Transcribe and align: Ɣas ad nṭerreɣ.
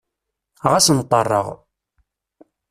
Ɣas 0.71 0.87
ad 0.87 0.95
nṭerreɣ. 0.97 1.47